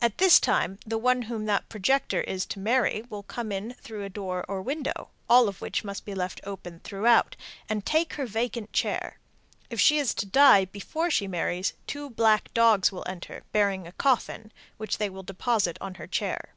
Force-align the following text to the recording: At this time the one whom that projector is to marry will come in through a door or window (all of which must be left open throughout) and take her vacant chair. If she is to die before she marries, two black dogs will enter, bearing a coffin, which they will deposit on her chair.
At 0.00 0.16
this 0.16 0.40
time 0.40 0.78
the 0.86 0.96
one 0.96 1.20
whom 1.28 1.44
that 1.44 1.68
projector 1.68 2.22
is 2.22 2.46
to 2.46 2.58
marry 2.58 3.04
will 3.10 3.22
come 3.22 3.52
in 3.52 3.74
through 3.74 4.04
a 4.04 4.08
door 4.08 4.42
or 4.48 4.62
window 4.62 5.10
(all 5.28 5.48
of 5.48 5.60
which 5.60 5.84
must 5.84 6.06
be 6.06 6.14
left 6.14 6.40
open 6.44 6.80
throughout) 6.80 7.36
and 7.68 7.84
take 7.84 8.14
her 8.14 8.24
vacant 8.24 8.72
chair. 8.72 9.18
If 9.68 9.78
she 9.78 9.98
is 9.98 10.14
to 10.14 10.24
die 10.24 10.64
before 10.64 11.10
she 11.10 11.28
marries, 11.28 11.74
two 11.86 12.08
black 12.08 12.54
dogs 12.54 12.90
will 12.90 13.04
enter, 13.06 13.42
bearing 13.52 13.86
a 13.86 13.92
coffin, 13.92 14.50
which 14.78 14.96
they 14.96 15.10
will 15.10 15.22
deposit 15.22 15.76
on 15.78 15.96
her 15.96 16.06
chair. 16.06 16.54